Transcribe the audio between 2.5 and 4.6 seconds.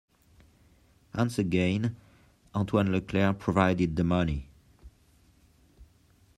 Antoine LeClaire provided the money.